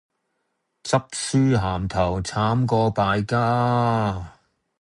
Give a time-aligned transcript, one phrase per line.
[0.83, 4.33] 執輸行頭,慘過敗家